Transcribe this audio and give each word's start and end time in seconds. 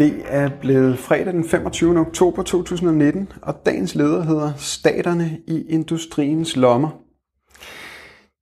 Det 0.00 0.22
er 0.24 0.50
blevet 0.60 0.98
fredag 0.98 1.32
den 1.32 1.44
25. 1.44 1.98
oktober 1.98 2.42
2019, 2.42 3.28
og 3.42 3.66
dagens 3.66 3.94
leder 3.94 4.22
hedder 4.22 4.52
Staterne 4.56 5.38
i 5.46 5.62
industriens 5.68 6.56
lommer. 6.56 6.90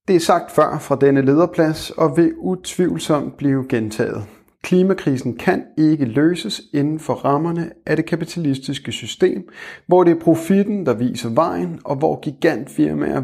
Det 0.08 0.16
er 0.16 0.20
sagt 0.20 0.52
før 0.52 0.78
fra 0.78 0.96
denne 1.00 1.22
lederplads 1.22 1.90
og 1.90 2.16
vil 2.16 2.32
utvivlsomt 2.36 3.36
blive 3.36 3.64
gentaget. 3.68 4.24
Klimakrisen 4.62 5.36
kan 5.36 5.64
ikke 5.78 6.04
løses 6.04 6.62
inden 6.74 6.98
for 7.00 7.14
rammerne 7.14 7.70
af 7.86 7.96
det 7.96 8.06
kapitalistiske 8.06 8.92
system, 8.92 9.48
hvor 9.86 10.04
det 10.04 10.16
er 10.16 10.20
profitten, 10.20 10.86
der 10.86 10.94
viser 10.94 11.28
vejen, 11.28 11.80
og 11.84 11.96
hvor 11.96 12.20
gigantfirmaer 12.20 13.22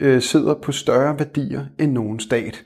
øh, 0.00 0.22
sidder 0.22 0.54
på 0.54 0.72
større 0.72 1.18
værdier 1.18 1.64
end 1.78 1.92
nogen 1.92 2.20
stat. 2.20 2.64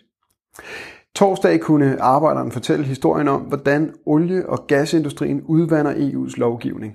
Torsdag 1.14 1.60
kunne 1.60 2.02
arbejderen 2.02 2.52
fortælle 2.52 2.84
historien 2.84 3.28
om, 3.28 3.40
hvordan 3.40 3.94
olie- 4.06 4.48
og 4.48 4.66
gasindustrien 4.66 5.42
udvander 5.42 5.92
EU's 5.92 6.34
lovgivning. 6.36 6.94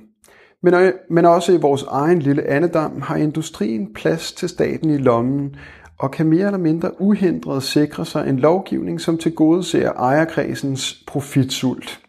Men, 0.64 0.94
men 1.10 1.26
også 1.26 1.52
i 1.52 1.58
vores 1.58 1.84
egen 1.84 2.20
lille 2.20 2.44
andedam 2.44 3.02
har 3.02 3.16
industrien 3.16 3.94
plads 3.94 4.34
til 4.34 4.50
staten 4.50 4.90
i 4.90 4.98
lommen, 4.98 5.56
og 6.00 6.12
kan 6.12 6.26
mere 6.26 6.46
eller 6.46 6.58
mindre 6.58 7.02
uhindret 7.02 7.64
sikre 7.64 8.06
sig 8.06 8.30
en 8.30 8.40
lovgivning, 8.40 9.02
som 9.02 9.18
tilgodeser 9.18 9.92
ejerkredsens 9.92 11.04
profitsult, 11.08 12.00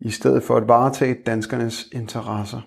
i 0.00 0.10
stedet 0.10 0.42
for 0.42 0.56
at 0.56 0.68
varetage 0.68 1.16
danskernes 1.26 1.88
interesser. 1.92 2.60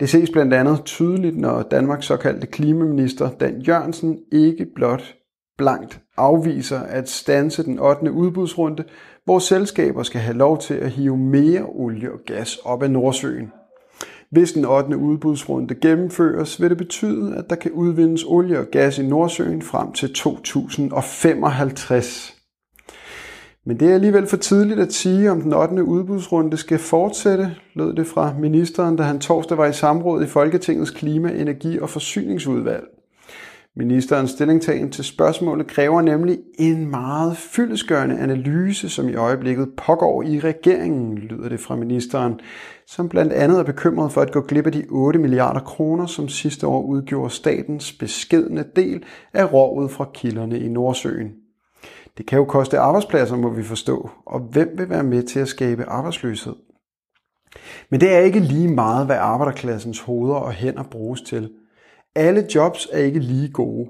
Det 0.00 0.08
ses 0.08 0.30
blandt 0.30 0.54
andet 0.54 0.82
tydeligt, 0.84 1.36
når 1.36 1.62
Danmarks 1.62 2.06
såkaldte 2.06 2.46
klimaminister 2.46 3.30
Dan 3.30 3.60
Jørgensen 3.60 4.18
ikke 4.32 4.66
blot 4.74 5.14
blankt 5.58 6.00
afviser 6.16 6.80
at 6.80 7.08
stanse 7.08 7.64
den 7.64 7.78
8. 7.78 8.12
udbudsrunde, 8.12 8.84
hvor 9.24 9.38
selskaber 9.38 10.02
skal 10.02 10.20
have 10.20 10.36
lov 10.36 10.58
til 10.58 10.74
at 10.74 10.90
hive 10.90 11.16
mere 11.16 11.66
olie 11.68 12.12
og 12.12 12.18
gas 12.26 12.56
op 12.56 12.82
af 12.82 12.90
Nordsøen. 12.90 13.52
Hvis 14.30 14.52
den 14.52 14.64
8. 14.64 14.96
udbudsrunde 14.96 15.74
gennemføres, 15.74 16.60
vil 16.60 16.70
det 16.70 16.78
betyde, 16.78 17.36
at 17.36 17.50
der 17.50 17.56
kan 17.56 17.72
udvindes 17.72 18.24
olie 18.24 18.58
og 18.58 18.66
gas 18.72 18.98
i 18.98 19.06
Nordsøen 19.06 19.62
frem 19.62 19.92
til 19.92 20.12
2055. 20.12 22.34
Men 23.66 23.80
det 23.80 23.90
er 23.90 23.94
alligevel 23.94 24.26
for 24.26 24.36
tidligt 24.36 24.80
at 24.80 24.92
sige, 24.92 25.30
om 25.30 25.40
den 25.40 25.52
8. 25.52 25.84
udbudsrunde 25.84 26.56
skal 26.56 26.78
fortsætte, 26.78 27.56
lød 27.74 27.94
det 27.94 28.06
fra 28.06 28.34
ministeren, 28.40 28.96
da 28.96 29.02
han 29.02 29.20
torsdag 29.20 29.58
var 29.58 29.66
i 29.66 29.72
samråd 29.72 30.22
i 30.22 30.26
Folketingets 30.26 30.90
Klima-, 30.90 31.32
Energi- 31.32 31.80
og 31.80 31.90
Forsyningsudvalg. 31.90 32.84
Ministerens 33.78 34.30
stillingtagen 34.30 34.90
til 34.90 35.04
spørgsmålet 35.04 35.66
kræver 35.66 36.02
nemlig 36.02 36.38
en 36.58 36.90
meget 36.90 37.36
fyldesgørende 37.36 38.18
analyse, 38.18 38.88
som 38.88 39.08
i 39.08 39.14
øjeblikket 39.14 39.68
pågår 39.76 40.22
i 40.22 40.40
regeringen, 40.40 41.18
lyder 41.18 41.48
det 41.48 41.60
fra 41.60 41.76
ministeren, 41.76 42.40
som 42.86 43.08
blandt 43.08 43.32
andet 43.32 43.58
er 43.58 43.62
bekymret 43.62 44.12
for 44.12 44.20
at 44.20 44.32
gå 44.32 44.40
glip 44.40 44.66
af 44.66 44.72
de 44.72 44.86
8 44.90 45.18
milliarder 45.18 45.60
kroner, 45.60 46.06
som 46.06 46.28
sidste 46.28 46.66
år 46.66 46.82
udgjorde 46.82 47.30
statens 47.30 47.92
beskedne 47.92 48.64
del 48.76 49.04
af 49.32 49.52
rovet 49.52 49.90
fra 49.90 50.10
kilderne 50.14 50.58
i 50.58 50.68
Nordsøen. 50.68 51.32
Det 52.18 52.26
kan 52.26 52.38
jo 52.38 52.44
koste 52.44 52.78
arbejdspladser, 52.78 53.36
må 53.36 53.50
vi 53.50 53.62
forstå, 53.62 54.10
og 54.26 54.40
hvem 54.40 54.70
vil 54.74 54.88
være 54.88 55.04
med 55.04 55.22
til 55.22 55.40
at 55.40 55.48
skabe 55.48 55.84
arbejdsløshed? 55.84 56.54
Men 57.90 58.00
det 58.00 58.12
er 58.12 58.18
ikke 58.18 58.40
lige 58.40 58.68
meget, 58.68 59.06
hvad 59.06 59.16
arbejderklassens 59.16 60.00
hoveder 60.00 60.36
og 60.36 60.52
hænder 60.52 60.82
bruges 60.82 61.22
til– 61.22 61.50
alle 62.14 62.46
jobs 62.54 62.88
er 62.92 62.98
ikke 62.98 63.18
lige 63.18 63.48
gode. 63.48 63.88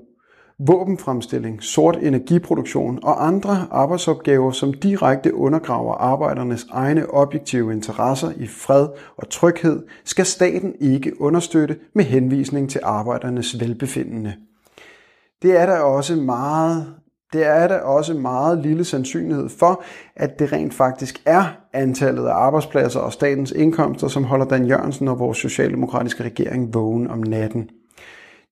Våbenfremstilling, 0.67 1.63
sort 1.63 1.97
energiproduktion 2.03 2.99
og 3.03 3.27
andre 3.27 3.67
arbejdsopgaver, 3.71 4.51
som 4.51 4.73
direkte 4.73 5.35
undergraver 5.35 5.95
arbejdernes 5.95 6.67
egne 6.71 7.11
objektive 7.11 7.73
interesser 7.73 8.31
i 8.37 8.47
fred 8.47 8.89
og 9.17 9.29
tryghed, 9.29 9.83
skal 10.05 10.27
staten 10.27 10.75
ikke 10.81 11.21
understøtte 11.21 11.77
med 11.95 12.05
henvisning 12.05 12.71
til 12.71 12.81
arbejdernes 12.85 13.61
velbefindende. 13.61 14.35
Det 15.43 15.61
er 15.61 15.67
der 15.67 15.79
også 15.79 16.17
meget 16.17 16.95
det 17.33 17.47
er 17.47 17.69
der 17.69 17.81
også 17.81 18.15
meget 18.15 18.59
lille 18.59 18.85
sandsynlighed 18.85 19.49
for, 19.49 19.83
at 20.17 20.39
det 20.39 20.53
rent 20.53 20.75
faktisk 20.75 21.23
er 21.27 21.45
antallet 21.73 22.27
af 22.27 22.33
arbejdspladser 22.33 23.01
og 23.01 23.13
statens 23.13 23.51
indkomster, 23.51 24.09
som 24.09 24.25
holder 24.25 24.47
Dan 24.47 24.67
Jørgensen 24.67 25.09
og 25.09 25.19
vores 25.19 25.39
socialdemokratiske 25.39 26.25
regering 26.25 26.75
vågen 26.75 27.11
om 27.11 27.19
natten. 27.19 27.71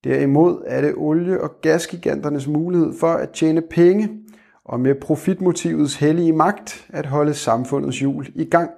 Derimod 0.03 0.63
er 0.65 0.81
det 0.81 0.93
olie- 0.97 1.41
og 1.41 1.61
gasgiganternes 1.61 2.47
mulighed 2.47 2.99
for 2.99 3.13
at 3.13 3.29
tjene 3.29 3.61
penge 3.61 4.09
og 4.65 4.79
med 4.79 4.95
profitmotivets 4.95 5.95
hellige 5.95 6.33
magt 6.33 6.87
at 6.89 7.05
holde 7.05 7.33
samfundets 7.33 7.99
hjul 7.99 8.27
i 8.35 8.45
gang. 8.45 8.71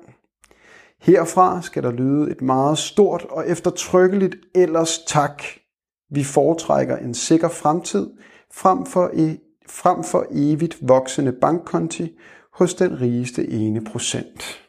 Herfra 1.02 1.62
skal 1.62 1.84
der 1.84 1.92
lyde 1.92 2.32
et 2.32 2.42
meget 2.42 2.78
stort 2.78 3.26
og 3.30 3.50
eftertrykkeligt 3.50 4.36
ellers 4.56 5.00
tak. 5.08 5.44
Vi 6.12 6.24
foretrækker 6.24 6.98
en 6.98 7.14
sikker 7.14 7.50
fremtid 7.50 8.10
frem 8.54 8.86
for, 8.86 9.08
e- 9.08 9.64
frem 9.70 10.04
for 10.04 10.26
evigt 10.32 10.78
voksende 10.82 11.32
bankkonti 11.32 12.18
hos 12.54 12.74
den 12.74 13.02
rigeste 13.02 13.50
ene 13.50 13.84
procent. 13.84 14.69